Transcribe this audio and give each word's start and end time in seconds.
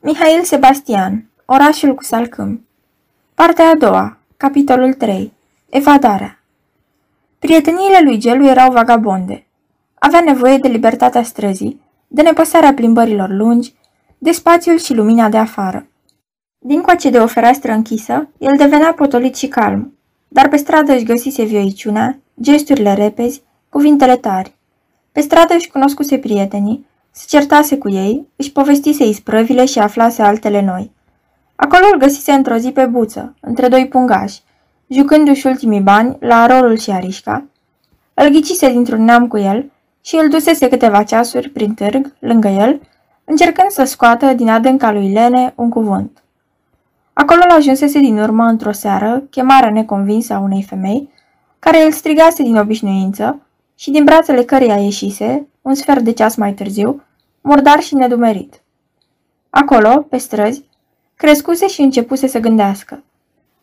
Mihail 0.00 0.42
Sebastian, 0.42 1.30
Orașul 1.44 1.94
cu 1.94 2.02
salcâmi 2.02 2.66
Partea 3.34 3.68
a 3.68 3.74
doua, 3.74 4.18
capitolul 4.36 4.92
3 4.92 5.32
Evadarea 5.68 6.42
Prieteniile 7.38 8.00
lui 8.02 8.18
Gelu 8.18 8.46
erau 8.46 8.72
vagabonde. 8.72 9.46
Avea 9.94 10.20
nevoie 10.20 10.58
de 10.58 10.68
libertatea 10.68 11.22
străzii, 11.22 11.80
de 12.08 12.22
nepăsarea 12.22 12.74
plimbărilor 12.74 13.28
lungi, 13.28 13.74
de 14.18 14.30
spațiul 14.30 14.78
și 14.78 14.94
lumina 14.94 15.28
de 15.28 15.36
afară. 15.36 15.86
Din 16.58 16.80
coace 16.80 17.10
de 17.10 17.18
o 17.18 17.26
fereastră 17.26 17.72
închisă, 17.72 18.28
el 18.38 18.56
devenea 18.56 18.92
potolit 18.92 19.36
și 19.36 19.48
calm, 19.48 19.98
dar 20.28 20.48
pe 20.48 20.56
stradă 20.56 20.92
își 20.92 21.04
găsise 21.04 21.44
vioiciunea, 21.44 22.18
gesturile 22.40 22.94
repezi, 22.94 23.42
cuvintele 23.68 24.16
tari. 24.16 24.54
Pe 25.12 25.20
stradă 25.20 25.54
își 25.54 25.70
cunoscuse 25.70 26.18
prietenii, 26.18 26.86
se 27.18 27.24
certase 27.28 27.78
cu 27.78 27.90
ei, 27.90 28.26
își 28.36 28.52
povestise 28.52 29.06
isprăvile 29.06 29.64
și 29.64 29.78
aflase 29.78 30.22
altele 30.22 30.60
noi. 30.60 30.92
Acolo 31.56 31.82
îl 31.92 31.98
găsise 31.98 32.32
într-o 32.32 32.56
zi 32.56 32.70
pe 32.70 32.86
buță, 32.86 33.34
între 33.40 33.68
doi 33.68 33.88
pungași, 33.88 34.40
jucându-și 34.88 35.46
ultimii 35.46 35.80
bani 35.80 36.16
la 36.20 36.46
rolul 36.46 36.78
și 36.78 36.90
arișca. 36.90 37.44
Îl 38.14 38.28
ghicise 38.28 38.70
dintr-un 38.70 39.04
neam 39.04 39.26
cu 39.26 39.38
el 39.38 39.70
și 40.00 40.16
îl 40.16 40.28
dusese 40.28 40.68
câteva 40.68 41.02
ceasuri 41.02 41.48
prin 41.48 41.74
târg, 41.74 42.14
lângă 42.18 42.48
el, 42.48 42.80
încercând 43.24 43.70
să 43.70 43.84
scoată 43.84 44.32
din 44.32 44.48
adânca 44.48 44.92
lui 44.92 45.12
Lene 45.12 45.52
un 45.56 45.70
cuvânt. 45.70 46.22
Acolo 47.12 47.40
l 47.48 47.50
ajunsese 47.50 47.98
din 47.98 48.18
urmă 48.18 48.44
într-o 48.44 48.72
seară 48.72 49.22
chemarea 49.30 49.70
neconvinsă 49.70 50.34
a 50.34 50.38
unei 50.38 50.62
femei, 50.62 51.10
care 51.58 51.84
îl 51.84 51.92
strigase 51.92 52.42
din 52.42 52.56
obișnuință 52.56 53.40
și 53.74 53.90
din 53.90 54.04
brațele 54.04 54.42
căreia 54.42 54.76
ieșise, 54.76 55.46
un 55.62 55.74
sfert 55.74 56.00
de 56.00 56.12
ceas 56.12 56.36
mai 56.36 56.52
târziu, 56.52 57.02
murdar 57.40 57.80
și 57.80 57.94
nedumerit. 57.94 58.62
Acolo, 59.50 60.06
pe 60.08 60.16
străzi, 60.16 60.64
crescuse 61.16 61.66
și 61.66 61.80
începuse 61.80 62.26
să 62.26 62.38
gândească. 62.38 63.02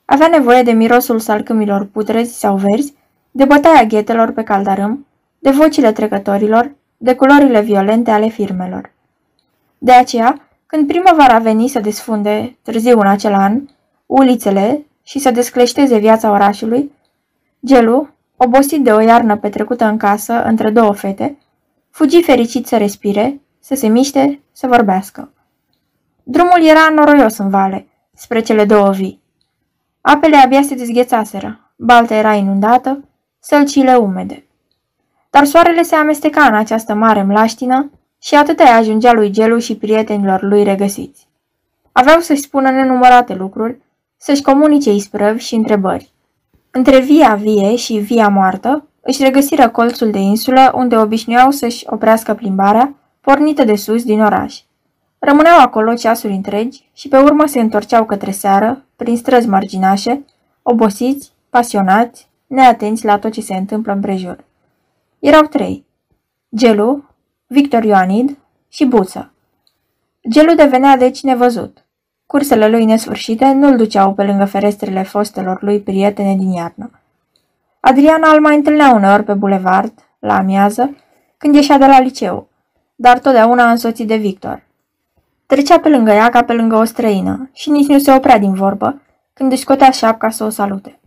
Avea 0.06 0.28
nevoie 0.28 0.64
de 0.64 0.72
mirosul 0.72 1.20
salcâmilor 1.20 1.86
putrezi 1.86 2.40
sau 2.40 2.56
verzi, 2.56 2.94
de 3.32 3.46
bătaia 3.46 3.84
ghetelor 3.84 4.32
pe 4.32 4.44
caldarâm, 4.44 5.06
de 5.40 5.50
vocile 5.50 5.92
trecătorilor, 5.92 6.76
de 6.98 7.16
culorile 7.16 7.62
violente 7.62 8.12
ale 8.12 8.28
firmelor. 8.28 8.92
De 9.78 9.92
aceea, 9.92 10.50
când 10.66 10.88
primăvara 10.88 11.40
veni 11.40 11.68
să 11.68 11.80
desfunde, 11.80 12.58
târziu 12.62 13.00
în 13.00 13.08
acel 13.08 13.34
an, 13.34 13.62
ulițele 14.06 14.86
și 15.04 15.20
să 15.20 15.32
descleșteze 15.32 15.98
viața 15.98 16.32
orașului, 16.32 16.92
Gelu, 17.66 18.10
obosit 18.38 18.84
de 18.84 18.92
o 18.92 19.00
iarnă 19.00 19.38
petrecută 19.38 19.86
în 19.86 19.98
casă 19.98 20.44
între 20.44 20.70
două 20.70 20.94
fete, 20.94 21.38
fugi 21.90 22.22
fericit 22.22 22.68
să 22.68 22.78
respire, 22.78 23.42
să 23.68 23.76
se 23.76 23.88
miște, 23.88 24.42
să 24.52 24.68
vorbească. 24.68 25.34
Drumul 26.24 26.64
era 26.64 26.90
noroios 26.96 27.38
în 27.38 27.50
vale, 27.50 27.88
spre 28.14 28.40
cele 28.40 28.66
două 28.66 28.92
vii. 28.92 29.22
Apele 30.02 30.38
abia 30.38 30.62
se 30.62 30.76
dezghețaseră, 30.76 31.74
balta 31.78 32.16
era 32.16 32.34
inundată, 32.34 33.04
sălcile 33.40 33.96
umede. 33.96 34.48
Dar 35.30 35.46
soarele 35.46 35.82
se 35.82 35.96
amesteca 35.96 36.44
în 36.44 36.56
această 36.56 36.94
mare 36.94 37.24
mlaștină 37.24 37.92
și 38.22 38.36
atâta 38.36 38.64
îi 38.64 38.70
ajungea 38.70 39.14
lui 39.14 39.30
Gelu 39.30 39.58
și 39.58 39.78
prietenilor 39.78 40.42
lui 40.42 40.64
regăsiți. 40.64 41.28
Aveau 41.92 42.20
să-și 42.20 42.42
spună 42.42 42.70
nenumărate 42.70 43.34
lucruri, 43.34 43.82
să-și 44.18 44.42
comunice 44.42 44.94
isprăvi 44.94 45.44
și 45.44 45.56
întrebări. 45.56 46.14
Între 46.72 47.00
via 47.00 47.36
vie 47.36 47.76
și 47.76 47.94
via 47.94 48.28
moartă, 48.28 48.88
își 49.02 49.24
regăsiră 49.24 49.70
colțul 49.70 50.12
de 50.12 50.20
insulă 50.20 50.72
unde 50.76 50.98
obișnuiau 50.98 51.52
să-și 51.52 51.86
oprească 51.90 52.34
plimbarea, 52.34 52.96
pornită 53.26 53.64
de 53.64 53.76
sus 53.76 54.04
din 54.04 54.22
oraș. 54.22 54.60
Rămâneau 55.20 55.60
acolo 55.60 55.94
ceasuri 55.94 56.34
întregi 56.34 56.90
și 56.94 57.08
pe 57.08 57.18
urmă 57.18 57.46
se 57.46 57.60
întorceau 57.60 58.06
către 58.06 58.32
seară, 58.32 58.86
prin 58.96 59.18
străzi 59.18 59.48
marginașe, 59.48 60.26
obosiți, 60.62 61.32
pasionați, 61.50 62.30
neatenți 62.48 63.06
la 63.06 63.20
tot 63.20 63.32
ce 63.32 63.42
se 63.42 63.56
întâmplă 63.56 63.94
în 63.94 64.00
prejur. 64.00 64.44
Erau 65.20 65.42
trei. 65.42 65.86
Gelu, 66.56 67.04
Victor 67.48 67.84
Ioanid 67.84 68.38
și 68.70 68.86
Buță. 68.86 69.32
Gelu 70.30 70.56
devenea 70.56 70.98
deci 70.98 71.24
nevăzut. 71.24 71.86
Cursele 72.26 72.70
lui 72.70 72.86
nesfârșite 72.86 73.52
nu-l 73.52 73.78
duceau 73.78 74.14
pe 74.14 74.24
lângă 74.24 74.46
ferestrele 74.46 75.04
fostelor 75.04 75.62
lui 75.62 75.80
prietene 75.80 76.36
din 76.36 76.52
iarnă. 76.52 76.92
Adriana 77.80 78.32
îl 78.32 78.42
mai 78.42 78.56
întâlnea 78.56 78.94
uneori 78.94 79.24
pe 79.24 79.34
bulevard, 79.34 79.94
la 80.20 80.38
amiază, 80.38 80.96
când 81.38 81.56
ieșea 81.56 81.78
de 81.78 81.86
la 81.86 82.00
liceu, 82.00 82.48
dar 82.96 83.20
totdeauna 83.20 83.70
însoțit 83.70 84.08
de 84.08 84.16
Victor. 84.16 84.64
Trecea 85.46 85.80
pe 85.80 85.90
lângă 85.90 86.12
ea 86.12 86.30
ca 86.30 86.44
pe 86.44 86.54
lângă 86.54 86.76
o 86.76 86.84
străină 86.84 87.50
și 87.54 87.70
nici 87.70 87.88
nu 87.88 88.00
se 88.00 88.12
oprea 88.12 88.38
din 88.38 88.54
vorbă 88.54 89.02
când 89.34 89.52
își 89.52 89.62
scotea 89.62 89.92
șapca 89.92 90.30
să 90.30 90.44
o 90.44 90.50
salute. 90.50 91.00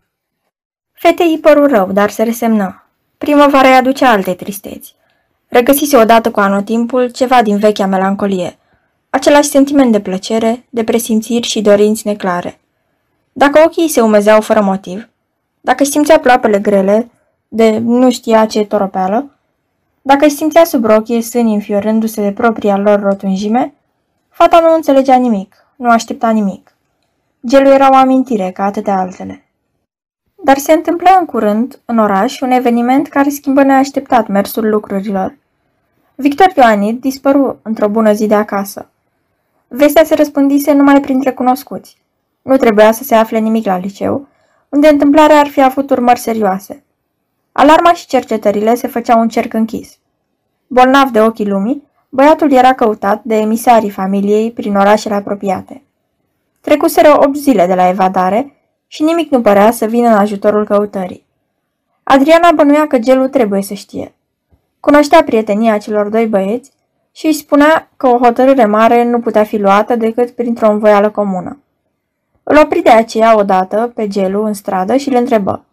Fetei 0.93 1.31
îi 1.31 1.39
păru 1.39 1.67
rău, 1.67 1.93
dar 1.93 2.11
se 2.11 2.23
resemnă. 2.23 2.83
Primăvara 3.19 3.69
îi 3.69 3.75
aducea 3.75 4.11
alte 4.11 4.35
tristeți. 4.35 4.95
Regăsise 5.49 5.97
odată 5.97 6.31
cu 6.31 6.41
anotimpul 6.41 7.11
ceva 7.11 7.43
din 7.43 7.59
vechea 7.59 7.87
melancolie, 7.87 8.59
același 9.11 9.49
sentiment 9.49 9.93
de 9.93 10.01
plăcere, 10.01 10.67
de 10.71 10.85
presimțiri 10.85 11.47
și 11.47 11.61
dorinți 11.61 12.07
neclare. 12.07 12.61
Dacă 13.33 13.63
ochii 13.65 13.89
se 13.89 14.01
umezeau 14.01 14.41
fără 14.41 14.61
motiv, 14.61 15.09
dacă 15.61 15.85
simțea 15.85 16.19
ploapele 16.19 16.59
grele, 16.59 17.11
de 17.49 17.79
nu 17.79 18.11
știa 18.11 18.47
ce 18.47 18.65
toropeală, 18.65 19.38
dacă 20.11 20.25
își 20.25 20.35
simțea 20.35 20.65
sub 20.65 20.85
rochie 20.85 21.23
sânii 21.23 21.55
înfiorându-se 21.55 22.23
de 22.23 22.33
propria 22.33 22.77
lor 22.77 23.01
rotunjime, 23.01 23.75
fata 24.29 24.61
nu 24.61 24.75
înțelegea 24.75 25.17
nimic, 25.17 25.55
nu 25.77 25.91
aștepta 25.91 26.31
nimic. 26.31 26.77
Gelul 27.47 27.73
era 27.73 27.91
o 27.91 27.95
amintire 27.95 28.51
ca 28.51 28.65
atâtea 28.65 28.99
altele. 28.99 29.45
Dar 30.45 30.59
se 30.59 30.73
întâmplă 30.73 31.11
în 31.19 31.25
curând, 31.25 31.81
în 31.85 31.99
oraș, 31.99 32.41
un 32.41 32.51
eveniment 32.51 33.09
care 33.09 33.29
schimbă 33.29 33.63
neașteptat 33.63 34.27
mersul 34.27 34.69
lucrurilor. 34.69 35.39
Victor 36.15 36.53
Ioanid 36.57 37.01
dispăru 37.01 37.59
într-o 37.63 37.89
bună 37.89 38.13
zi 38.13 38.27
de 38.27 38.35
acasă. 38.35 38.89
Vestea 39.67 40.05
se 40.05 40.15
răspândise 40.15 40.73
numai 40.73 41.01
printre 41.01 41.33
cunoscuți. 41.33 41.97
Nu 42.43 42.57
trebuia 42.57 42.93
să 42.93 43.05
se 43.05 43.15
afle 43.15 43.39
nimic 43.39 43.67
la 43.67 43.79
liceu, 43.79 44.27
unde 44.69 44.89
întâmplarea 44.89 45.39
ar 45.39 45.47
fi 45.47 45.63
avut 45.63 45.91
urmări 45.91 46.19
serioase. 46.19 46.83
Alarma 47.61 47.93
și 47.93 48.07
cercetările 48.07 48.75
se 48.75 48.87
făceau 48.87 49.21
un 49.21 49.29
cerc 49.29 49.53
închis. 49.53 49.99
Bolnav 50.67 51.11
de 51.11 51.21
ochii 51.21 51.49
lumii, 51.49 51.83
băiatul 52.09 52.53
era 52.53 52.75
căutat 52.75 53.23
de 53.25 53.37
emisarii 53.37 53.91
familiei 53.91 54.51
prin 54.51 54.77
orașele 54.77 55.15
apropiate. 55.15 55.83
Trecuseră 56.61 57.15
8 57.15 57.37
zile 57.37 57.67
de 57.67 57.75
la 57.75 57.89
evadare 57.89 58.57
și 58.87 59.03
nimic 59.03 59.31
nu 59.31 59.41
părea 59.41 59.71
să 59.71 59.87
vină 59.87 60.09
în 60.09 60.15
ajutorul 60.15 60.65
căutării. 60.65 61.27
Adriana 62.03 62.53
bănuia 62.53 62.87
că 62.87 62.99
gelul 62.99 63.29
trebuie 63.29 63.63
să 63.63 63.75
știe. 63.75 64.15
Cunoștea 64.81 65.25
prietenia 65.25 65.79
celor 65.79 66.09
doi 66.09 66.27
băieți 66.27 66.73
și 67.13 67.27
îi 67.27 67.33
spunea 67.33 67.91
că 67.97 68.07
o 68.07 68.19
hotărâre 68.19 68.65
mare 68.65 69.05
nu 69.05 69.21
putea 69.21 69.45
fi 69.45 69.59
luată 69.59 69.97
decât 69.97 70.31
printr-o 70.31 70.71
învoială 70.71 71.11
comună. 71.11 71.59
Îl 72.43 72.57
opri 72.57 72.83
de 72.83 72.91
aceea 72.91 73.37
odată 73.37 73.93
pe 73.95 74.07
gelul 74.09 74.47
în 74.47 74.53
stradă 74.53 74.97
și 74.97 75.09
îl 75.09 75.15
întrebă. 75.15 75.65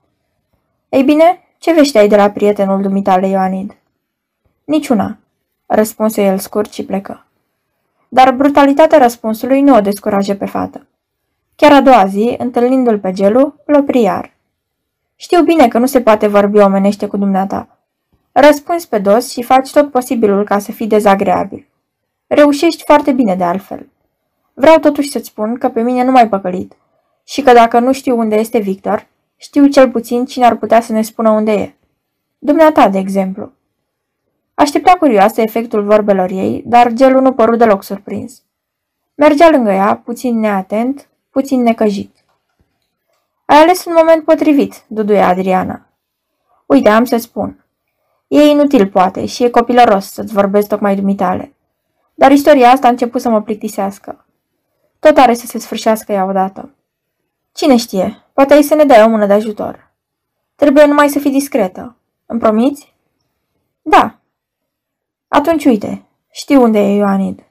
Ei 0.90 1.04
bine, 1.04 1.40
ce 1.66 1.74
vești 1.74 1.98
ai 1.98 2.08
de 2.08 2.16
la 2.16 2.32
prietenul 2.32 2.82
dumitale 2.82 3.28
Ioanid? 3.28 3.76
Niciuna, 4.64 5.18
răspunse 5.66 6.22
el 6.24 6.38
scurt 6.38 6.74
și 6.74 6.86
plecă. 6.86 7.26
Dar 8.08 8.32
brutalitatea 8.32 8.98
răspunsului 8.98 9.62
nu 9.62 9.76
o 9.76 9.80
descuraje 9.82 10.36
pe 10.36 10.46
fată. 10.46 10.88
Chiar 11.56 11.72
a 11.72 11.82
doua 11.82 12.06
zi, 12.06 12.36
întâlnindu-l 12.38 13.00
pe 13.00 13.12
gelu, 13.12 13.56
îl 13.66 13.76
opri 13.76 14.02
iar. 14.02 14.34
Știu 15.16 15.44
bine 15.44 15.68
că 15.68 15.78
nu 15.78 15.86
se 15.86 16.02
poate 16.02 16.28
vorbi 16.28 16.58
omenește 16.58 17.08
cu 17.08 17.18
dumneata. 17.18 17.68
Răspunzi 18.32 18.88
pe 18.88 18.98
dos 18.98 19.32
și 19.32 19.44
faci 19.44 19.72
tot 19.72 19.92
posibilul 19.92 20.44
ca 20.44 20.60
să 20.60 20.72
fii 20.72 20.88
dezagreabil. 20.88 21.68
Reușești 22.28 22.84
foarte 22.84 23.12
bine 23.12 23.36
de 23.36 23.44
altfel. 23.44 23.90
Vreau 24.54 24.80
totuși 24.80 25.10
să-ți 25.10 25.28
spun 25.28 25.58
că 25.58 25.70
pe 25.70 25.82
mine 25.82 26.04
nu 26.04 26.12
mai 26.12 26.30
păcălit 26.30 26.74
și 27.24 27.42
că 27.42 27.54
dacă 27.54 27.80
nu 27.80 27.94
știu 27.94 28.18
unde 28.18 28.36
este 28.36 28.58
Victor, 28.58 29.08
știu 29.36 29.68
cel 29.68 29.92
puțin 29.92 30.26
cine 30.26 30.46
ar 30.46 30.56
putea 30.56 30.82
să 30.82 30.92
ne 30.92 31.02
spună 31.02 31.30
unde 31.30 31.52
e. 31.52 31.76
Dumneata, 32.38 32.90
de 32.90 32.98
exemplu. 32.98 33.52
Aștepta 34.54 34.96
curioasă 35.00 35.42
efectul 35.42 35.84
vorbelor 35.84 36.30
ei, 36.30 36.64
dar 36.66 36.92
gelul 36.92 37.22
nu 37.22 37.34
păru 37.34 37.56
deloc 37.56 37.84
surprins. 37.84 38.44
Mergea 39.16 39.50
lângă 39.50 39.72
ea, 39.72 40.02
puțin 40.06 40.40
neatent, 40.40 41.10
puțin 41.30 41.62
necăjit. 41.62 42.16
Ai 43.46 43.58
ales 43.58 43.86
un 43.86 43.94
moment 43.98 44.24
potrivit, 44.24 44.84
duduie 44.88 45.22
Adriana. 45.22 45.90
Uite, 46.66 46.90
am 46.90 47.04
să 47.04 47.18
spun. 47.18 47.66
E 48.28 48.42
inutil, 48.42 48.88
poate, 48.88 49.26
și 49.26 49.44
e 49.44 49.50
copilăros 49.50 50.12
să-ți 50.12 50.34
vorbesc 50.34 50.68
tocmai 50.68 50.96
dumitale. 50.96 51.56
Dar 52.14 52.32
istoria 52.32 52.70
asta 52.70 52.88
a 52.88 52.90
început 52.90 53.22
să 53.22 53.30
mă 53.30 53.42
plictisească. 53.42 54.26
Tot 55.00 55.18
are 55.18 55.34
să 55.34 55.46
se 55.46 55.60
sfârșească 55.60 56.12
ea 56.12 56.26
odată. 56.26 56.76
Cine 57.52 57.76
știe, 57.76 58.25
poate 58.36 58.54
ai 58.54 58.64
să 58.64 58.76
ne 58.76 58.84
dai 58.84 59.04
o 59.04 59.10
mână 59.10 59.26
de 59.26 59.34
ajutor. 59.34 59.92
Trebuie 60.56 60.86
numai 60.86 61.10
să 61.10 61.20
fii 61.20 61.32
discretă. 61.32 61.96
Îmi 62.26 62.40
promiți? 62.40 62.94
Da. 63.82 64.20
Atunci 65.28 65.66
uite, 65.66 66.06
știu 66.32 66.62
unde 66.62 66.80
e 66.80 66.96
Ioanid. 66.96 67.44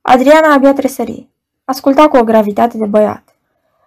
Adriana 0.00 0.52
abia 0.52 0.72
tresări. 0.72 1.28
Asculta 1.64 2.08
cu 2.08 2.16
o 2.16 2.24
gravitate 2.24 2.78
de 2.78 2.86
băiat. 2.86 3.36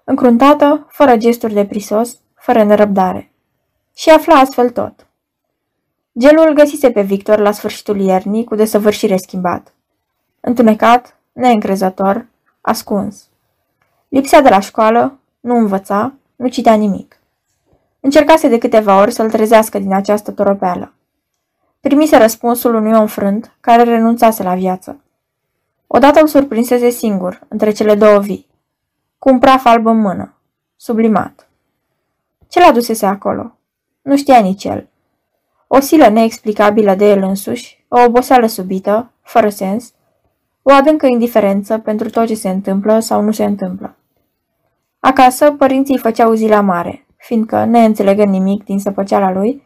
Încruntată, 0.04 0.86
fără 0.90 1.18
gesturi 1.18 1.54
de 1.54 1.66
prisos, 1.66 2.19
fără 2.36 2.63
nerăbdare. 2.63 3.31
Și 3.96 4.10
afla 4.10 4.36
astfel 4.36 4.69
tot. 4.69 5.08
Gelul 6.19 6.48
îl 6.48 6.54
găsise 6.54 6.92
pe 6.92 7.02
Victor 7.02 7.40
la 7.40 7.52
sfârșitul 7.52 8.00
iernii 8.00 8.44
cu 8.44 8.56
desăvârșire 8.56 9.18
schimbat. 9.18 9.74
Întunecat, 10.40 11.19
neîncrezător, 11.31 12.28
ascuns. 12.62 13.30
Lipsea 14.08 14.42
de 14.42 14.50
la 14.50 14.60
școală, 14.60 15.19
nu 15.42 15.56
învăța, 15.56 16.14
nu 16.36 16.48
citea 16.48 16.74
nimic. 16.74 17.20
Încercase 18.00 18.48
de 18.48 18.58
câteva 18.58 19.00
ori 19.00 19.12
să-l 19.12 19.30
trezească 19.30 19.80
din 19.80 19.94
această 19.94 20.32
toropeală. 20.32 20.94
Primise 21.80 22.18
răspunsul 22.18 22.76
unui 22.76 22.98
om 22.98 23.08
frânt 23.08 23.52
care 23.60 23.84
renunțase 23.84 24.44
la 24.44 24.56
viață. 24.56 25.02
Odată 25.88 26.20
îl 26.20 26.28
surprinseze 26.28 26.90
singur, 26.90 27.42
între 27.48 27.72
cele 27.72 27.96
două 27.96 28.20
vii, 28.20 28.48
cu 29.18 29.30
un 29.30 29.40
praf 29.40 29.66
alb 29.66 29.86
în 29.86 30.00
mână, 30.00 30.34
sublimat. 30.76 31.48
Ce 32.48 32.60
l 32.60 32.64
adusese 32.64 33.06
acolo? 33.06 33.56
Nu 34.02 34.18
știa 34.18 34.40
nici 34.40 34.64
el. 34.64 34.88
O 35.68 35.80
silă 35.80 36.10
neexplicabilă 36.10 36.96
de 36.96 37.10
el 37.10 37.24
însuși, 37.24 37.86
o 37.88 38.04
oboseală 38.04 38.48
subită, 38.48 39.12
fără 39.22 39.50
sens, 39.50 39.94
o 40.62 40.72
adâncă 40.72 41.06
indiferență 41.06 41.78
pentru 41.78 42.10
tot 42.10 42.28
ce 42.28 42.36
se 42.36 42.50
întâmplă 42.50 43.00
sau 43.00 43.22
nu 43.22 43.32
se 43.32 43.44
întâmplă. 43.44 43.96
Acasă, 45.03 45.51
părinții 45.51 45.94
îi 45.94 46.00
făceau 46.00 46.33
zi 46.33 46.48
la 46.48 46.62
mare, 46.62 47.06
fiindcă, 47.18 47.65
neînțelegând 47.65 48.31
nimic 48.31 48.63
din 48.63 48.80
săpăceala 48.80 49.31
lui, 49.31 49.63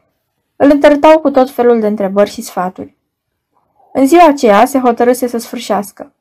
îl 0.55 0.69
întărtau 0.71 1.19
cu 1.19 1.29
tot 1.29 1.49
felul 1.49 1.79
de 1.79 1.87
întrebări 1.87 2.29
și 2.29 2.41
sfaturi. 2.41 2.97
În 3.93 4.07
ziua 4.07 4.27
aceea 4.27 4.65
se 4.65 4.79
hotărâse 4.79 5.27
să 5.27 5.37
sfârșească. 5.37 6.13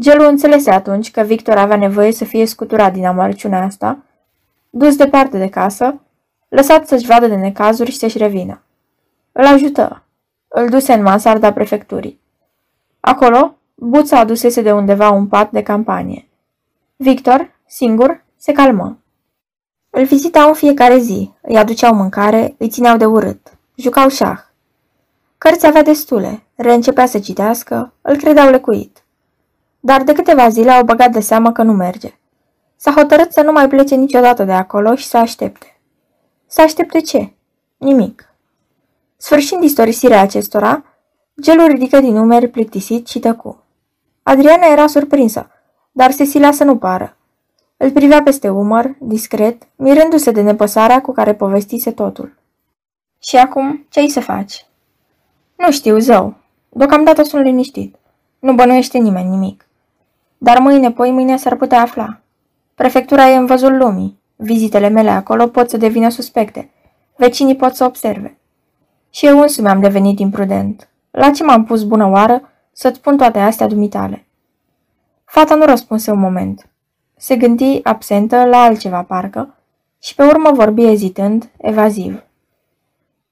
Gelu 0.00 0.26
înțelese 0.26 0.70
atunci 0.70 1.10
că 1.10 1.20
Victor 1.20 1.56
avea 1.56 1.76
nevoie 1.76 2.12
să 2.12 2.24
fie 2.24 2.46
scuturat 2.46 2.92
din 2.92 3.06
amarciunea 3.06 3.62
asta, 3.62 3.98
dus 4.70 4.96
departe 4.96 5.38
de 5.38 5.48
casă, 5.48 6.00
lăsat 6.48 6.86
să-și 6.86 7.06
vadă 7.06 7.26
de 7.26 7.36
necazuri 7.36 7.90
și 7.90 7.98
să-și 7.98 8.18
revină. 8.18 8.62
Îl 9.32 9.46
ajută. 9.46 10.02
Îl 10.48 10.68
duse 10.68 10.92
în 10.92 11.02
mansarda 11.02 11.52
prefecturii. 11.52 12.20
Acolo, 13.00 13.54
Buța 13.74 14.18
adusese 14.18 14.62
de 14.62 14.72
undeva 14.72 15.10
un 15.10 15.26
pat 15.26 15.50
de 15.50 15.62
campanie. 15.62 16.28
Victor, 16.96 17.50
singur, 17.70 18.24
se 18.36 18.52
calmă. 18.52 18.98
Îl 19.90 20.04
vizitau 20.04 20.48
în 20.48 20.54
fiecare 20.54 20.98
zi, 20.98 21.32
îi 21.42 21.56
aduceau 21.56 21.94
mâncare, 21.94 22.54
îi 22.58 22.68
țineau 22.68 22.96
de 22.96 23.04
urât, 23.04 23.58
jucau 23.74 24.08
șah. 24.08 24.38
Cărți 25.38 25.66
avea 25.66 25.82
destule, 25.82 26.42
reîncepea 26.54 27.06
să 27.06 27.18
citească, 27.18 27.92
îl 28.00 28.16
credeau 28.16 28.50
lecuit. 28.50 29.04
Dar 29.80 30.02
de 30.02 30.12
câteva 30.12 30.48
zile 30.48 30.70
au 30.70 30.84
băgat 30.84 31.10
de 31.10 31.20
seamă 31.20 31.52
că 31.52 31.62
nu 31.62 31.72
merge. 31.72 32.18
S-a 32.76 32.92
hotărât 32.92 33.32
să 33.32 33.42
nu 33.42 33.52
mai 33.52 33.68
plece 33.68 33.94
niciodată 33.94 34.44
de 34.44 34.52
acolo 34.52 34.94
și 34.94 35.06
să 35.06 35.16
aștepte. 35.16 35.80
Să 36.46 36.60
aștepte 36.60 37.00
ce? 37.00 37.32
Nimic. 37.76 38.34
Sfârșind 39.16 39.62
istorisirea 39.62 40.20
acestora, 40.20 40.84
gelul 41.40 41.66
ridică 41.66 42.00
din 42.00 42.12
numeri 42.12 42.48
plictisit 42.48 43.06
și 43.06 43.18
tăcu. 43.18 43.64
Adriana 44.22 44.66
era 44.66 44.86
surprinsă, 44.86 45.50
dar 45.92 46.10
se 46.10 46.24
silea 46.24 46.52
să 46.52 46.64
nu 46.64 46.76
pară. 46.76 47.14
Îl 47.82 47.90
privea 47.90 48.22
peste 48.22 48.48
umăr, 48.48 48.96
discret, 48.98 49.68
mirându-se 49.76 50.30
de 50.30 50.40
nepăsarea 50.42 51.00
cu 51.00 51.12
care 51.12 51.34
povestise 51.34 51.90
totul. 51.90 52.38
Și 53.18 53.36
acum, 53.36 53.86
ce-ai 53.88 54.08
să 54.08 54.20
faci? 54.20 54.66
Nu 55.56 55.70
știu, 55.70 55.98
zău. 55.98 56.34
Deocamdată 56.68 57.22
sunt 57.22 57.44
liniștit. 57.44 57.96
Nu 58.38 58.54
bănuiește 58.54 58.98
nimeni 58.98 59.28
nimic. 59.28 59.66
Dar 60.38 60.58
mâine, 60.58 60.90
poi 60.90 61.10
mâine 61.10 61.36
s-ar 61.36 61.56
putea 61.56 61.80
afla. 61.80 62.20
Prefectura 62.74 63.28
e 63.28 63.36
în 63.36 63.46
văzul 63.46 63.76
lumii. 63.76 64.18
Vizitele 64.36 64.88
mele 64.88 65.10
acolo 65.10 65.46
pot 65.46 65.70
să 65.70 65.76
devină 65.76 66.08
suspecte. 66.08 66.70
Vecinii 67.16 67.56
pot 67.56 67.74
să 67.74 67.84
observe. 67.84 68.38
Și 69.10 69.26
eu 69.26 69.40
însumi 69.40 69.68
am 69.68 69.80
devenit 69.80 70.18
imprudent. 70.18 70.88
La 71.10 71.30
ce 71.30 71.44
m-am 71.44 71.64
pus 71.64 71.82
bună 71.82 72.06
oară 72.06 72.48
să-ți 72.72 72.96
spun 72.96 73.16
toate 73.16 73.38
astea 73.38 73.66
dumitale? 73.66 74.26
Fata 75.24 75.54
nu 75.54 75.64
răspunse 75.64 76.10
un 76.10 76.18
moment. 76.18 76.69
Se 77.20 77.36
gândi 77.36 77.80
absentă 77.82 78.44
la 78.44 78.62
altceva 78.62 79.02
parcă 79.02 79.54
și 79.98 80.14
pe 80.14 80.22
urmă 80.22 80.50
vorbi 80.52 80.86
ezitând, 80.86 81.50
evaziv. 81.56 82.22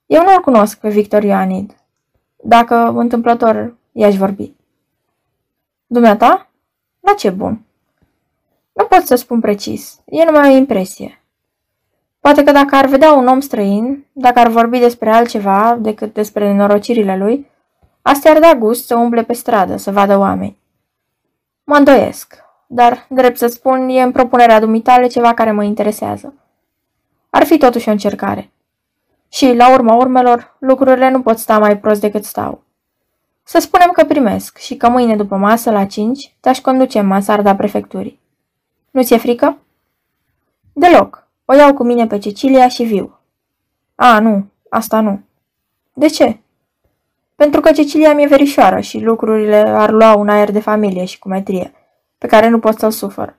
Eu 0.06 0.22
nu-l 0.22 0.40
cunosc 0.40 0.78
pe 0.78 0.88
Victor 0.88 1.22
Ioanid. 1.22 1.76
Dacă 2.36 2.74
întâmplător 2.74 3.76
i-aș 3.92 4.16
vorbi. 4.16 4.52
Dumneata? 5.86 6.50
La 7.00 7.12
ce 7.12 7.30
bun? 7.30 7.64
Nu 8.72 8.84
pot 8.84 9.06
să 9.06 9.14
spun 9.14 9.40
precis. 9.40 10.00
E 10.04 10.24
numai 10.24 10.52
o 10.52 10.56
impresie. 10.56 11.22
Poate 12.20 12.44
că 12.44 12.52
dacă 12.52 12.74
ar 12.76 12.86
vedea 12.86 13.12
un 13.12 13.26
om 13.26 13.40
străin, 13.40 14.06
dacă 14.12 14.38
ar 14.38 14.48
vorbi 14.48 14.78
despre 14.78 15.10
altceva 15.10 15.78
decât 15.80 16.14
despre 16.14 16.52
nenorocirile 16.52 17.16
lui, 17.16 17.50
astea 18.02 18.30
ar 18.30 18.38
da 18.38 18.54
gust 18.54 18.86
să 18.86 18.96
umble 18.96 19.22
pe 19.22 19.32
stradă, 19.32 19.76
să 19.76 19.90
vadă 19.90 20.18
oameni. 20.18 20.58
Mă 21.64 21.76
îndoiesc 21.76 22.46
dar, 22.70 23.06
drept 23.08 23.38
să 23.38 23.46
spun, 23.46 23.88
e 23.88 24.02
în 24.02 24.12
propunerea 24.12 24.60
dumitale 24.60 25.06
ceva 25.06 25.34
care 25.34 25.52
mă 25.52 25.64
interesează. 25.64 26.34
Ar 27.30 27.44
fi 27.44 27.58
totuși 27.58 27.88
o 27.88 27.92
încercare. 27.92 28.50
Și, 29.28 29.54
la 29.54 29.72
urma 29.72 29.94
urmelor, 29.94 30.56
lucrurile 30.58 31.10
nu 31.10 31.22
pot 31.22 31.38
sta 31.38 31.58
mai 31.58 31.78
prost 31.78 32.00
decât 32.00 32.24
stau. 32.24 32.62
Să 33.42 33.58
spunem 33.58 33.90
că 33.90 34.04
primesc 34.04 34.58
și 34.58 34.76
că 34.76 34.88
mâine 34.88 35.16
după 35.16 35.36
masă, 35.36 35.70
la 35.70 35.84
cinci, 35.84 36.34
te-aș 36.40 36.60
conduce 36.60 36.98
în 36.98 37.06
masarda 37.06 37.56
prefecturii. 37.56 38.20
Nu 38.90 39.02
ți-e 39.02 39.16
frică? 39.16 39.58
Deloc. 40.72 41.26
O 41.44 41.54
iau 41.54 41.74
cu 41.74 41.84
mine 41.84 42.06
pe 42.06 42.18
Cecilia 42.18 42.68
și 42.68 42.82
viu. 42.82 43.18
A, 43.94 44.18
nu, 44.18 44.46
asta 44.68 45.00
nu. 45.00 45.20
De 45.92 46.06
ce? 46.06 46.38
Pentru 47.36 47.60
că 47.60 47.72
Cecilia 47.72 48.14
mi-e 48.14 48.26
verișoară 48.26 48.80
și 48.80 48.98
lucrurile 48.98 49.56
ar 49.56 49.90
lua 49.90 50.14
un 50.14 50.28
aer 50.28 50.50
de 50.50 50.60
familie 50.60 51.04
și 51.04 51.18
cumetrie 51.18 51.72
pe 52.18 52.26
care 52.26 52.48
nu 52.48 52.58
pot 52.58 52.78
să-l 52.78 52.90
sufăr. 52.90 53.36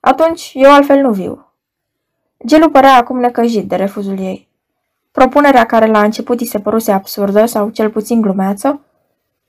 Atunci, 0.00 0.50
eu 0.54 0.72
altfel 0.72 1.00
nu 1.00 1.12
viu. 1.12 1.52
Gelu 2.46 2.70
părea 2.70 2.96
acum 2.96 3.18
necăjit 3.18 3.68
de 3.68 3.76
refuzul 3.76 4.18
ei. 4.18 4.48
Propunerea 5.12 5.66
care 5.66 5.86
la 5.86 6.02
început 6.02 6.40
îi 6.40 6.46
se 6.46 6.60
păruse 6.60 6.92
absurdă 6.92 7.46
sau 7.46 7.68
cel 7.68 7.90
puțin 7.90 8.20
glumeață, 8.20 8.80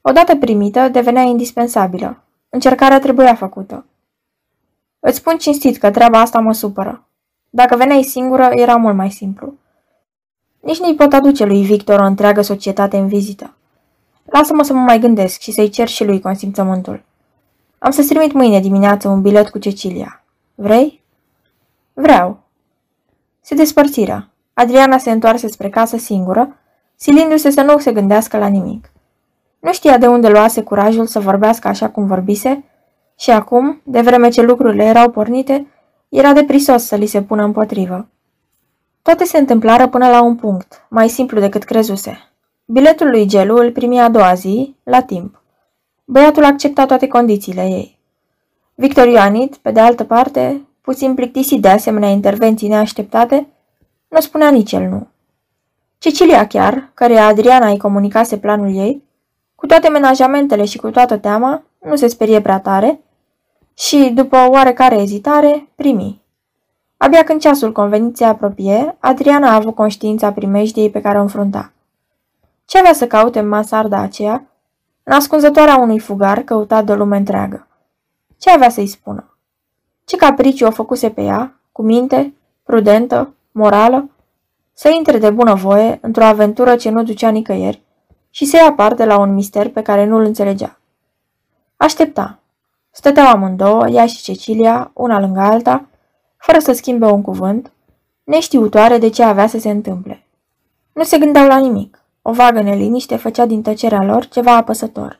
odată 0.01 0.35
primită, 0.35 0.87
devenea 0.87 1.21
indispensabilă. 1.21 2.17
Încercarea 2.49 2.99
trebuia 2.99 3.35
făcută. 3.35 3.85
Îți 4.99 5.17
spun 5.17 5.37
cinstit 5.37 5.77
că 5.77 5.91
treaba 5.91 6.19
asta 6.19 6.39
mă 6.39 6.53
supără. 6.53 7.03
Dacă 7.49 7.75
veneai 7.75 8.03
singură, 8.03 8.49
era 8.51 8.75
mult 8.75 8.95
mai 8.95 9.11
simplu. 9.11 9.53
Nici 10.59 10.79
nu-i 10.79 10.95
pot 10.95 11.13
aduce 11.13 11.45
lui 11.45 11.63
Victor 11.63 11.99
o 11.99 12.05
întreagă 12.05 12.41
societate 12.41 12.97
în 12.97 13.07
vizită. 13.07 13.53
Lasă-mă 14.25 14.63
să 14.63 14.73
mă 14.73 14.79
mai 14.79 14.99
gândesc 14.99 15.39
și 15.39 15.51
să-i 15.51 15.69
cer 15.69 15.87
și 15.87 16.05
lui 16.05 16.19
consimțământul. 16.19 17.03
Am 17.83 17.91
să-ți 17.91 18.07
trimit 18.07 18.31
mâine 18.33 18.59
dimineață 18.59 19.07
un 19.07 19.21
bilet 19.21 19.49
cu 19.49 19.57
Cecilia. 19.57 20.23
Vrei? 20.55 21.03
Vreau. 21.93 22.39
Se 23.39 23.55
despărțiră. 23.55 24.29
Adriana 24.53 24.97
se 24.97 25.11
întoarse 25.11 25.47
spre 25.47 25.69
casă 25.69 25.97
singură, 25.97 26.55
silindu-se 26.95 27.49
să 27.49 27.61
nu 27.61 27.77
se 27.77 27.91
gândească 27.91 28.37
la 28.37 28.47
nimic. 28.47 28.91
Nu 29.59 29.73
știa 29.73 29.97
de 29.97 30.07
unde 30.07 30.29
luase 30.29 30.63
curajul 30.63 31.05
să 31.05 31.19
vorbească 31.19 31.67
așa 31.67 31.89
cum 31.89 32.05
vorbise 32.05 32.63
și 33.17 33.31
acum, 33.31 33.81
de 33.83 34.01
vreme 34.01 34.29
ce 34.29 34.41
lucrurile 34.41 34.83
erau 34.83 35.09
pornite, 35.09 35.67
era 36.09 36.33
de 36.33 36.43
prisos 36.43 36.85
să 36.85 36.95
li 36.95 37.05
se 37.05 37.21
pună 37.21 37.43
împotrivă. 37.43 38.07
Toate 39.01 39.23
se 39.23 39.37
întâmplară 39.37 39.87
până 39.87 40.09
la 40.09 40.21
un 40.21 40.35
punct, 40.35 40.85
mai 40.89 41.09
simplu 41.09 41.39
decât 41.39 41.63
crezuse. 41.63 42.17
Biletul 42.65 43.09
lui 43.09 43.25
Gelu 43.25 43.55
îl 43.55 43.71
primi 43.71 44.01
a 44.01 44.09
doua 44.09 44.33
zi, 44.33 44.75
la 44.83 45.01
timp. 45.01 45.40
Băiatul 46.05 46.43
accepta 46.43 46.85
toate 46.85 47.07
condițiile 47.07 47.61
ei. 47.61 47.99
Victor 48.75 49.07
Ioanit, 49.07 49.55
pe 49.55 49.71
de 49.71 49.79
altă 49.79 50.03
parte, 50.03 50.61
puțin 50.81 51.13
plictisit 51.13 51.61
de 51.61 51.67
asemenea 51.67 52.09
intervenții 52.09 52.67
neașteptate, 52.67 53.47
nu 54.07 54.19
spunea 54.19 54.49
nici 54.49 54.71
el 54.71 54.89
nu. 54.89 55.07
Cecilia 55.97 56.47
chiar, 56.47 56.91
care 56.93 57.17
Adriana 57.17 57.69
îi 57.69 57.77
comunicase 57.77 58.37
planul 58.37 58.75
ei, 58.75 59.03
cu 59.55 59.65
toate 59.65 59.89
menajamentele 59.89 60.65
și 60.65 60.77
cu 60.77 60.89
toată 60.89 61.17
teama, 61.17 61.63
nu 61.85 61.95
se 61.95 62.07
sperie 62.07 62.41
prea 62.41 62.59
tare 62.59 62.99
și, 63.73 64.11
după 64.15 64.37
o 64.37 64.49
oarecare 64.49 64.95
ezitare, 64.95 65.67
primi. 65.75 66.21
Abia 66.97 67.23
când 67.23 67.41
ceasul 67.41 67.71
convenit 67.71 68.17
se 68.17 68.23
apropie, 68.25 68.95
Adriana 68.99 69.49
a 69.49 69.55
avut 69.55 69.75
conștiința 69.75 70.31
primejdiei 70.31 70.89
pe 70.89 71.01
care 71.01 71.17
o 71.17 71.21
înfrunta. 71.21 71.71
Ce 72.65 72.77
avea 72.77 72.93
să 72.93 73.07
caute 73.07 73.39
în 73.39 73.47
masarda 73.47 73.99
aceea, 73.99 74.50
Nascunzătoarea 75.03 75.75
unui 75.75 75.99
fugar 75.99 76.39
căutat 76.39 76.85
de 76.85 76.93
lume 76.93 77.17
întreagă. 77.17 77.67
Ce 78.37 78.49
avea 78.49 78.69
să-i 78.69 78.87
spună? 78.87 79.37
Ce 80.05 80.15
capriciu 80.15 80.65
o 80.65 80.71
făcuse 80.71 81.09
pe 81.09 81.21
ea, 81.21 81.59
cu 81.71 81.81
minte, 81.81 82.33
prudentă, 82.63 83.33
morală, 83.51 84.09
să 84.73 84.89
intre 84.89 85.17
de 85.17 85.29
bună 85.29 85.53
voie 85.53 85.99
într-o 86.01 86.23
aventură 86.23 86.75
ce 86.75 86.89
nu 86.89 87.03
ducea 87.03 87.29
nicăieri 87.29 87.81
și 88.29 88.45
să 88.45 88.55
ia 88.55 88.73
parte 88.73 89.05
la 89.05 89.19
un 89.19 89.33
mister 89.33 89.69
pe 89.69 89.81
care 89.81 90.05
nu-l 90.05 90.23
înțelegea. 90.23 90.79
Aștepta. 91.77 92.39
Stăteau 92.91 93.27
amândouă, 93.27 93.87
ea 93.87 94.05
și 94.05 94.21
Cecilia, 94.21 94.91
una 94.93 95.19
lângă 95.19 95.39
alta, 95.39 95.85
fără 96.37 96.59
să 96.59 96.71
schimbe 96.71 97.05
un 97.05 97.21
cuvânt, 97.21 97.71
neștiutoare 98.23 98.97
de 98.97 99.09
ce 99.09 99.23
avea 99.23 99.47
să 99.47 99.59
se 99.59 99.69
întâmple. 99.69 100.27
Nu 100.93 101.03
se 101.03 101.17
gândeau 101.17 101.47
la 101.47 101.57
nimic. 101.57 102.00
O 102.21 102.31
vagă 102.31 102.61
neliniște 102.61 103.15
făcea 103.15 103.45
din 103.45 103.61
tăcerea 103.61 104.03
lor 104.03 104.27
ceva 104.27 104.55
apăsător. 104.55 105.19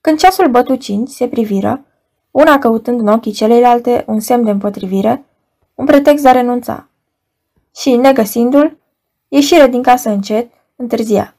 Când 0.00 0.18
ceasul 0.18 0.48
bătu 0.48 0.74
cinci, 0.74 1.08
se 1.08 1.28
priviră, 1.28 1.84
una 2.30 2.58
căutând 2.58 3.00
în 3.00 3.08
ochii 3.08 3.32
celeilalte 3.32 4.04
un 4.06 4.20
semn 4.20 4.44
de 4.44 4.50
împotrivire, 4.50 5.24
un 5.74 5.86
pretext 5.86 6.22
de 6.22 6.28
a 6.28 6.32
renunța. 6.32 6.88
Și, 7.76 7.96
negăsindu-l, 7.96 8.78
ieșire 9.28 9.66
din 9.66 9.82
casă 9.82 10.10
încet, 10.10 10.50
întârziat. 10.76 11.36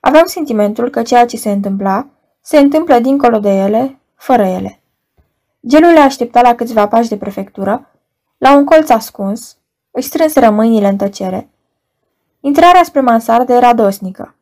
Aveau 0.00 0.26
sentimentul 0.26 0.90
că 0.90 1.02
ceea 1.02 1.26
ce 1.26 1.36
se 1.36 1.50
întâmpla 1.50 2.06
se 2.40 2.58
întâmplă 2.58 2.98
dincolo 2.98 3.38
de 3.38 3.50
ele, 3.50 4.00
fără 4.14 4.42
ele. 4.42 4.80
Gelul 5.66 5.92
le 5.92 6.00
aștepta 6.00 6.40
la 6.40 6.54
câțiva 6.54 6.88
pași 6.88 7.08
de 7.08 7.16
prefectură, 7.16 7.90
la 8.38 8.56
un 8.56 8.64
colț 8.64 8.90
ascuns, 8.90 9.56
își 9.90 10.06
strânseră 10.06 10.50
mâinile 10.50 10.88
în 10.88 10.96
tăcere. 10.96 11.49
Intrarea 12.40 12.82
spre 12.82 13.00
mansardă 13.00 13.52
era 13.52 13.74
dosnică. 13.74 14.34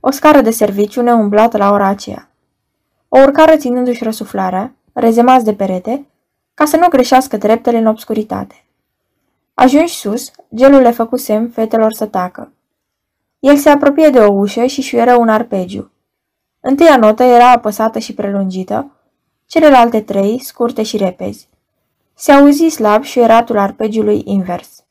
O 0.00 0.10
scară 0.10 0.40
de 0.40 0.50
serviciu 0.50 1.02
neumblată 1.02 1.56
la 1.56 1.70
ora 1.70 1.86
aceea. 1.86 2.30
O 3.08 3.18
urcară 3.18 3.56
ținându-și 3.56 4.04
răsuflarea, 4.04 4.74
rezemați 4.92 5.44
de 5.44 5.54
perete, 5.54 6.06
ca 6.54 6.64
să 6.64 6.76
nu 6.76 6.88
greșească 6.88 7.38
treptele 7.38 7.78
în 7.78 7.86
obscuritate. 7.86 8.64
Ajunși 9.54 9.94
sus, 9.94 10.30
gelul 10.54 10.80
le 10.80 10.90
făcu 10.90 11.16
semn 11.16 11.48
fetelor 11.48 11.92
să 11.92 12.06
tacă. 12.06 12.52
El 13.38 13.56
se 13.56 13.68
apropie 13.68 14.08
de 14.08 14.18
o 14.18 14.32
ușă 14.32 14.66
și 14.66 14.82
șuieră 14.82 15.16
un 15.16 15.28
arpegiu. 15.28 15.90
Întâia 16.60 16.96
notă 16.96 17.22
era 17.22 17.50
apăsată 17.50 17.98
și 17.98 18.14
prelungită, 18.14 18.90
celelalte 19.46 20.00
trei 20.00 20.40
scurte 20.40 20.82
și 20.82 20.96
repezi. 20.96 21.48
Se 22.14 22.32
auzi 22.32 22.68
slab 22.68 23.02
șuieratul 23.02 23.58
arpegiului 23.58 24.22
invers. 24.24 24.84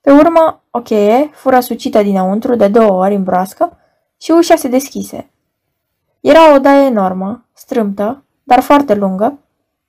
Pe 0.00 0.10
urmă, 0.12 0.62
o 0.70 0.80
cheie 0.80 1.30
fură 1.32 1.60
sucită 1.60 2.02
dinăuntru 2.02 2.54
de 2.54 2.68
două 2.68 3.04
ori 3.04 3.14
în 3.14 3.22
broască 3.22 3.78
și 4.20 4.30
ușa 4.30 4.56
se 4.56 4.68
deschise. 4.68 5.30
Era 6.20 6.54
o 6.54 6.58
daie 6.58 6.86
enormă, 6.86 7.44
strâmtă, 7.52 8.22
dar 8.42 8.60
foarte 8.60 8.94
lungă, 8.94 9.38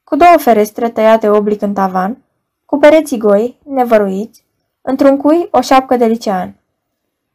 cu 0.04 0.16
două 0.16 0.38
ferestre 0.38 0.90
tăiate 0.90 1.30
oblic 1.30 1.62
în 1.62 1.74
tavan, 1.74 2.18
cu 2.66 2.78
pereții 2.78 3.18
goi, 3.18 3.60
nevăruiți, 3.64 4.46
într-un 4.82 5.18
cui 5.18 5.48
o 5.52 5.62
șapcă 5.62 5.98
de 5.98 6.06
licean. 6.06 6.56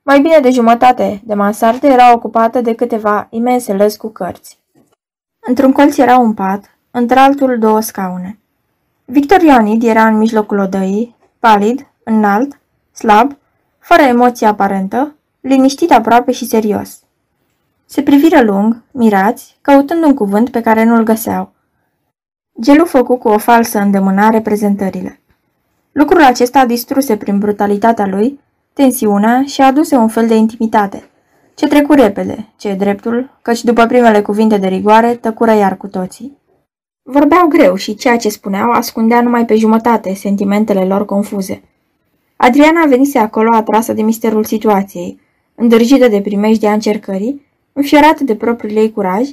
Mai 0.02 0.21
bine 0.21 0.38
de 0.38 0.50
jumătate 0.50 1.21
de 1.25 1.35
mansardă 1.35 1.87
era 1.87 2.12
ocupată 2.12 2.61
de 2.61 2.75
câteva 2.75 3.26
imense 3.31 3.73
lăzi 3.73 3.99
cu 3.99 4.09
cărți. 4.09 4.59
Într-un 5.40 5.73
colț 5.73 5.97
era 5.97 6.19
un 6.19 6.35
pat, 6.35 6.78
într-altul 6.90 7.59
două 7.59 7.81
scaune. 7.81 8.38
Victor 9.04 9.40
Ionid 9.40 9.83
era 9.83 10.07
în 10.07 10.19
mijlocul 10.19 10.59
odăii, 10.59 11.16
palid, 11.38 11.87
înalt, 12.04 12.61
slab, 12.94 13.36
fără 13.78 14.02
emoție 14.02 14.46
aparentă, 14.46 15.14
liniștit 15.40 15.92
aproape 15.92 16.32
și 16.32 16.46
serios. 16.46 17.02
Se 17.86 18.02
priviră 18.02 18.42
lung, 18.42 18.82
mirați, 18.90 19.58
căutând 19.60 20.04
un 20.04 20.14
cuvânt 20.14 20.50
pe 20.50 20.60
care 20.60 20.84
nu-l 20.84 21.02
găseau. 21.02 21.52
Gelu 22.60 22.84
făcu 22.84 23.16
cu 23.16 23.28
o 23.28 23.38
falsă 23.38 23.78
îndemânare 23.78 24.40
prezentările. 24.40 25.20
Lucrul 25.92 26.22
acesta 26.22 26.66
distruse 26.66 27.16
prin 27.16 27.38
brutalitatea 27.38 28.06
lui 28.06 28.40
tensiunea 28.72 29.42
și 29.46 29.60
aduse 29.60 29.96
un 29.96 30.08
fel 30.08 30.26
de 30.26 30.34
intimitate, 30.34 31.08
ce 31.54 31.66
trecu 31.66 31.92
repede, 31.92 32.48
ce 32.56 32.68
e 32.68 32.74
dreptul, 32.74 33.38
căci 33.42 33.64
după 33.64 33.86
primele 33.86 34.22
cuvinte 34.22 34.56
de 34.56 34.66
rigoare 34.66 35.14
tăcură 35.14 35.52
iar 35.52 35.76
cu 35.76 35.86
toții. 35.86 36.38
Vorbeau 37.02 37.46
greu 37.46 37.74
și 37.74 37.94
ceea 37.94 38.16
ce 38.16 38.28
spuneau 38.28 38.70
ascundea 38.70 39.20
numai 39.20 39.44
pe 39.44 39.56
jumătate 39.56 40.14
sentimentele 40.14 40.84
lor 40.84 41.04
confuze. 41.04 41.62
Adriana 42.44 42.84
venise 42.86 43.18
acolo 43.18 43.54
atrasă 43.54 43.92
de 43.92 44.02
misterul 44.02 44.44
situației, 44.44 45.20
îndrăgită 45.54 46.08
de 46.08 46.20
primejdea 46.20 46.72
încercării, 46.72 47.46
înfiorată 47.72 48.24
de 48.24 48.36
propriul 48.36 48.76
ei 48.76 48.92
curaj 48.92 49.28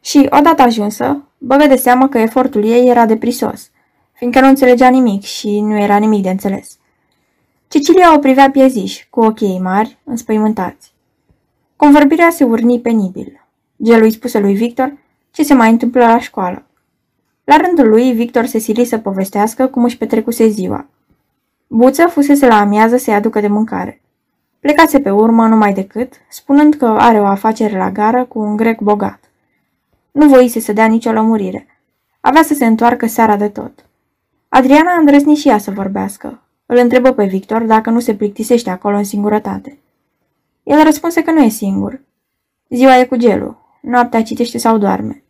și, 0.00 0.26
odată 0.30 0.62
ajunsă, 0.62 1.24
băgă 1.38 1.66
de 1.66 1.76
seamă 1.76 2.08
că 2.08 2.18
efortul 2.18 2.64
ei 2.64 2.88
era 2.88 3.06
deprisos, 3.06 3.70
fiindcă 4.12 4.40
nu 4.40 4.48
înțelegea 4.48 4.88
nimic 4.88 5.22
și 5.22 5.60
nu 5.60 5.78
era 5.78 5.96
nimic 5.96 6.22
de 6.22 6.30
înțeles. 6.30 6.78
Cecilia 7.68 8.14
o 8.14 8.18
privea 8.18 8.50
pieziș, 8.50 9.04
cu 9.10 9.20
ochii 9.20 9.46
ei 9.46 9.60
mari, 9.60 9.98
înspăimântați. 10.04 10.92
Convorbirea 11.76 12.30
se 12.30 12.44
urni 12.44 12.80
penibil. 12.80 13.46
Gel 13.82 14.02
îi 14.02 14.12
spuse 14.12 14.38
lui 14.38 14.54
Victor 14.54 14.92
ce 15.30 15.42
se 15.42 15.54
mai 15.54 15.70
întâmplă 15.70 16.00
la 16.00 16.20
școală. 16.20 16.66
La 17.44 17.56
rândul 17.56 17.88
lui, 17.88 18.12
Victor 18.12 18.44
se 18.44 18.58
sili 18.58 18.84
să 18.84 18.98
povestească 18.98 19.66
cum 19.66 19.84
își 19.84 19.96
petrecuse 19.96 20.48
ziua. 20.48 20.86
Buță 21.72 22.06
fusese 22.06 22.46
la 22.46 22.60
amiază 22.60 22.96
să-i 22.96 23.14
aducă 23.14 23.40
de 23.40 23.46
mâncare. 23.46 24.00
Plecase 24.60 25.00
pe 25.00 25.10
urmă 25.10 25.46
numai 25.46 25.72
decât, 25.72 26.12
spunând 26.28 26.74
că 26.74 26.86
are 26.86 27.20
o 27.20 27.24
afacere 27.24 27.76
la 27.78 27.90
gară 27.90 28.24
cu 28.24 28.38
un 28.38 28.56
grec 28.56 28.80
bogat. 28.80 29.30
Nu 30.10 30.28
voise 30.28 30.60
să 30.60 30.72
dea 30.72 30.86
nicio 30.86 31.12
lămurire. 31.12 31.66
Avea 32.20 32.42
să 32.42 32.54
se 32.54 32.66
întoarcă 32.66 33.06
seara 33.06 33.36
de 33.36 33.48
tot. 33.48 33.86
Adriana 34.48 34.92
îndrăzni 34.98 35.34
și 35.34 35.48
ea 35.48 35.58
să 35.58 35.70
vorbească. 35.70 36.42
Îl 36.66 36.76
întrebă 36.76 37.12
pe 37.12 37.24
Victor 37.24 37.62
dacă 37.62 37.90
nu 37.90 38.00
se 38.00 38.14
plictisește 38.14 38.70
acolo 38.70 38.96
în 38.96 39.04
singurătate. 39.04 39.78
El 40.62 40.82
răspunse 40.82 41.22
că 41.22 41.30
nu 41.30 41.42
e 41.42 41.48
singur. 41.48 42.00
Ziua 42.68 42.98
e 42.98 43.04
cu 43.04 43.16
gelul, 43.16 43.78
noaptea 43.82 44.22
citește 44.22 44.58
sau 44.58 44.78
doarme. 44.78 45.22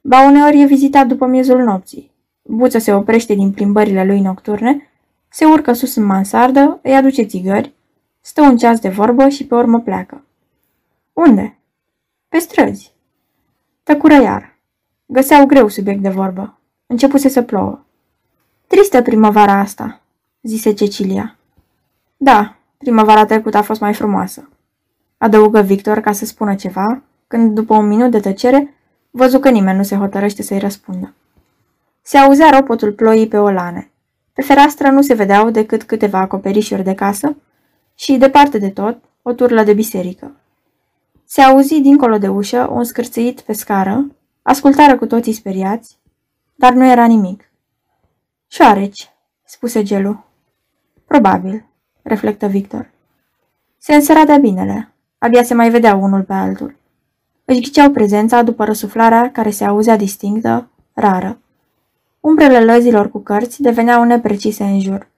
Ba 0.00 0.26
uneori 0.26 0.60
e 0.60 0.66
vizitat 0.66 1.06
după 1.06 1.26
miezul 1.26 1.62
nopții. 1.62 2.10
Buță 2.42 2.78
se 2.78 2.94
oprește 2.94 3.34
din 3.34 3.50
plimbările 3.50 4.04
lui 4.04 4.20
nocturne, 4.20 4.88
se 5.34 5.44
urcă 5.44 5.72
sus 5.72 5.94
în 5.94 6.04
mansardă, 6.04 6.78
îi 6.82 6.94
aduce 6.94 7.22
țigări, 7.22 7.74
stă 8.20 8.40
un 8.42 8.56
ceas 8.56 8.80
de 8.80 8.88
vorbă 8.88 9.28
și 9.28 9.46
pe 9.46 9.54
urmă 9.54 9.80
pleacă. 9.80 10.24
Unde? 11.12 11.58
Pe 12.28 12.38
străzi. 12.38 12.92
Tăcură 13.82 14.14
iar. 14.14 14.56
Găseau 15.06 15.46
greu 15.46 15.68
subiect 15.68 16.02
de 16.02 16.08
vorbă. 16.08 16.58
Începuse 16.86 17.28
să 17.28 17.42
plouă. 17.42 17.84
Tristă 18.66 19.02
primăvara 19.02 19.52
asta, 19.52 20.00
zise 20.42 20.72
Cecilia. 20.72 21.36
Da, 22.16 22.56
primăvara 22.78 23.24
trecută 23.24 23.56
a 23.56 23.62
fost 23.62 23.80
mai 23.80 23.94
frumoasă. 23.94 24.48
Adăugă 25.18 25.60
Victor 25.60 26.00
ca 26.00 26.12
să 26.12 26.24
spună 26.24 26.54
ceva, 26.54 27.02
când 27.26 27.54
după 27.54 27.74
un 27.74 27.86
minut 27.86 28.10
de 28.10 28.20
tăcere, 28.20 28.74
văzu 29.10 29.38
că 29.38 29.50
nimeni 29.50 29.76
nu 29.76 29.82
se 29.82 29.96
hotărăște 29.96 30.42
să-i 30.42 30.58
răspundă. 30.58 31.14
Se 32.02 32.18
auzea 32.18 32.50
ropotul 32.50 32.92
ploii 32.92 33.28
pe 33.28 33.38
olane. 33.38 33.88
Pe 34.34 34.42
fereastră 34.42 34.90
nu 34.90 35.02
se 35.02 35.14
vedeau 35.14 35.50
decât 35.50 35.82
câteva 35.82 36.18
acoperișuri 36.18 36.82
de 36.82 36.94
casă 36.94 37.36
și, 37.94 38.16
departe 38.16 38.58
de 38.58 38.70
tot, 38.70 38.98
o 39.22 39.32
turlă 39.32 39.62
de 39.62 39.72
biserică. 39.72 40.36
Se 41.24 41.40
auzi 41.40 41.80
dincolo 41.80 42.18
de 42.18 42.28
ușă 42.28 42.68
un 42.72 42.84
scârțâit 42.84 43.40
pe 43.40 43.52
scară, 43.52 44.06
ascultară 44.42 44.96
cu 44.96 45.06
toții 45.06 45.32
speriați, 45.32 45.98
dar 46.54 46.72
nu 46.72 46.86
era 46.86 47.06
nimic. 47.06 47.50
Șoareci, 48.48 49.10
spuse 49.44 49.82
Gelu. 49.82 50.24
Probabil, 51.06 51.64
reflectă 52.02 52.46
Victor. 52.46 52.90
Se 53.78 53.94
însăra 53.94 54.24
de 54.24 54.38
binele. 54.38 54.92
Abia 55.18 55.42
se 55.42 55.54
mai 55.54 55.70
vedea 55.70 55.94
unul 55.94 56.22
pe 56.22 56.32
altul. 56.32 56.76
Își 57.44 57.60
ghiceau 57.60 57.90
prezența 57.90 58.42
după 58.42 58.64
răsuflarea 58.64 59.30
care 59.30 59.50
se 59.50 59.64
auzea 59.64 59.96
distinctă, 59.96 60.70
rară. 60.92 61.38
Umbrele 62.24 62.64
lăzilor 62.64 63.10
cu 63.10 63.18
cărți 63.18 63.62
deveneau 63.62 64.04
neprecise 64.04 64.64
în 64.64 64.80
jur. 64.80 65.08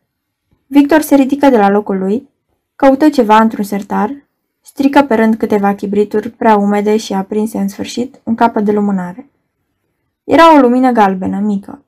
Victor 0.66 1.00
se 1.00 1.14
ridică 1.14 1.48
de 1.48 1.56
la 1.56 1.68
locul 1.68 1.98
lui, 1.98 2.28
căută 2.76 3.08
ceva 3.08 3.40
într-un 3.40 3.64
sertar, 3.64 4.26
strică 4.60 5.02
pe 5.02 5.14
rând 5.14 5.34
câteva 5.34 5.74
chibrituri 5.74 6.30
prea 6.30 6.56
umede 6.56 6.96
și 6.96 7.12
aprinse 7.12 7.58
în 7.58 7.68
sfârșit 7.68 8.20
un 8.22 8.34
capăt 8.34 8.64
de 8.64 8.72
lumânare. 8.72 9.30
Era 10.24 10.56
o 10.56 10.60
lumină 10.60 10.90
galbenă, 10.90 11.38
mică. 11.38 11.84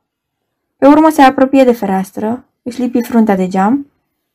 Pe 0.76 0.86
urmă 0.86 1.08
se 1.08 1.22
apropie 1.22 1.64
de 1.64 1.72
fereastră, 1.72 2.44
își 2.62 2.80
lipi 2.80 3.02
fruntea 3.02 3.36
de 3.36 3.48
geam 3.48 3.86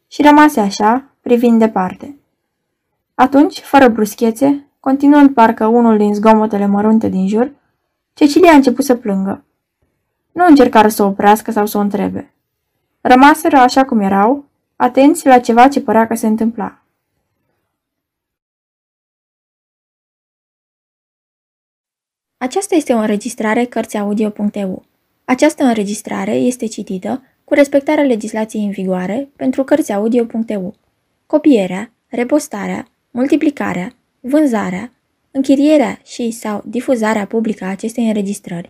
și 0.07 0.21
rămase 0.21 0.59
așa, 0.59 1.05
privind 1.21 1.59
departe. 1.59 2.17
Atunci, 3.15 3.59
fără 3.59 3.87
bruschețe, 3.87 4.67
continuând 4.79 5.33
parcă 5.33 5.65
unul 5.65 5.97
din 5.97 6.13
zgomotele 6.13 6.65
mărunte 6.65 7.09
din 7.09 7.27
jur, 7.27 7.51
Cecilia 8.13 8.51
a 8.51 8.55
început 8.55 8.85
să 8.85 8.95
plângă. 8.95 9.43
Nu 10.33 10.45
încercară 10.45 10.87
să 10.87 11.03
o 11.03 11.07
oprească 11.07 11.51
sau 11.51 11.65
să 11.65 11.77
o 11.77 11.81
întrebe. 11.81 12.33
Rămaseră 13.01 13.57
așa 13.57 13.85
cum 13.85 13.99
erau, 13.99 14.45
atenți 14.75 15.25
la 15.27 15.39
ceva 15.39 15.67
ce 15.67 15.81
părea 15.81 16.07
că 16.07 16.15
se 16.15 16.27
întâmpla. 16.27 16.77
Aceasta 22.37 22.75
este 22.75 22.93
o 22.93 22.97
înregistrare 22.97 23.65
Cărțiaudio.eu. 23.65 24.83
Această 25.25 25.63
înregistrare 25.63 26.31
este 26.35 26.65
citită 26.65 27.23
cu 27.43 27.53
respectarea 27.53 28.03
legislației 28.03 28.65
în 28.65 28.71
vigoare 28.71 29.29
pentru 29.35 29.63
Cărțiaudio.eu. 29.63 30.75
Copierea, 31.25 31.91
repostarea, 32.07 32.87
multiplicarea, 33.11 33.93
vânzarea, 34.19 34.91
Închirierea 35.35 35.99
și 36.05 36.31
sau 36.31 36.63
difuzarea 36.65 37.25
publică 37.25 37.63
a 37.65 37.69
acestei 37.69 38.07
înregistrări, 38.07 38.69